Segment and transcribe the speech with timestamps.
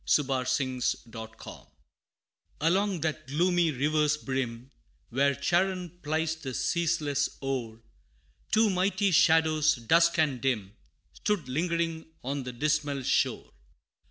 [0.17, 1.67] [Illustration: The Two Shades]
[2.59, 4.71] Along that gloomy river's brim,
[5.09, 7.83] Where Charon plies the ceaseless oar,
[8.51, 10.75] Two mighty Shadows, dusk and dim,
[11.13, 13.51] Stood lingering on the dismal shore.